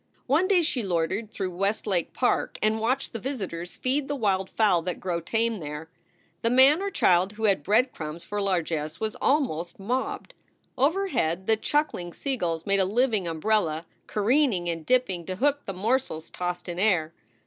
One 0.25 0.47
day 0.47 0.63
she 0.63 0.81
loitered 0.81 1.29
through 1.29 1.51
Westlake 1.55 2.11
Park 2.11 2.57
and 2.63 2.79
watched 2.79 3.13
the 3.13 3.19
visitors 3.19 3.77
feed 3.77 4.07
the 4.07 4.15
wild 4.15 4.49
fowl 4.49 4.81
that 4.81 4.99
grow 4.99 5.19
tame 5.21 5.59
there. 5.59 5.91
The 6.41 6.49
man 6.49 6.81
or 6.81 6.89
child 6.89 7.33
who 7.33 7.43
had 7.43 7.61
bread 7.61 7.91
crumbs 7.93 8.23
for 8.23 8.41
largess 8.41 8.99
was 8.99 9.15
almost 9.21 9.79
mobbed. 9.79 10.33
Overhead 10.75 11.45
the 11.45 11.55
chuckling 11.55 12.13
seagulls 12.13 12.65
made 12.65 12.79
a 12.79 12.85
living 12.85 13.27
umbrella, 13.27 13.85
careening 14.07 14.67
and 14.69 14.83
dipping 14.87 15.23
to 15.27 15.35
hook 15.35 15.65
the 15.67 15.71
morsels 15.73 16.31
tossed 16.31 16.67
in 16.67 16.79
air. 16.79 17.13